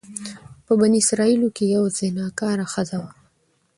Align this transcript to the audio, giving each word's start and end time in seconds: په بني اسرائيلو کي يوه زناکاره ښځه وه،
په 0.65 0.71
بني 0.81 0.97
اسرائيلو 1.03 1.47
کي 1.55 1.65
يوه 1.73 1.89
زناکاره 1.99 2.65
ښځه 2.73 2.97
وه، 3.01 3.11